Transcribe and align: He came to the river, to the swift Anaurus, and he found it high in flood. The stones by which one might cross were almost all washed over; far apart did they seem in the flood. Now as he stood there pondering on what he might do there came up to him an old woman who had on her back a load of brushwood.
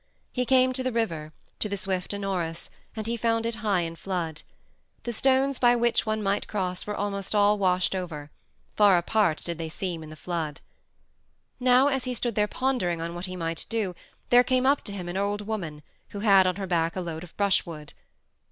He 0.31 0.45
came 0.45 0.73
to 0.73 0.81
the 0.81 0.91
river, 0.91 1.31
to 1.59 1.69
the 1.69 1.77
swift 1.77 2.11
Anaurus, 2.11 2.71
and 2.95 3.05
he 3.05 3.15
found 3.15 3.45
it 3.45 3.53
high 3.61 3.81
in 3.81 3.95
flood. 3.95 4.41
The 5.03 5.13
stones 5.13 5.59
by 5.59 5.75
which 5.75 6.07
one 6.07 6.23
might 6.23 6.47
cross 6.47 6.87
were 6.87 6.95
almost 6.95 7.35
all 7.35 7.59
washed 7.59 7.93
over; 7.93 8.31
far 8.75 8.97
apart 8.97 9.43
did 9.43 9.59
they 9.59 9.69
seem 9.69 10.01
in 10.01 10.09
the 10.09 10.15
flood. 10.15 10.59
Now 11.59 11.87
as 11.87 12.05
he 12.05 12.15
stood 12.15 12.33
there 12.33 12.47
pondering 12.47 12.99
on 12.99 13.13
what 13.13 13.27
he 13.27 13.35
might 13.35 13.67
do 13.69 13.93
there 14.31 14.43
came 14.43 14.65
up 14.65 14.81
to 14.85 14.91
him 14.91 15.07
an 15.07 15.17
old 15.17 15.41
woman 15.41 15.83
who 16.09 16.21
had 16.21 16.47
on 16.47 16.55
her 16.55 16.65
back 16.65 16.95
a 16.95 17.01
load 17.01 17.23
of 17.23 17.37
brushwood. 17.37 17.93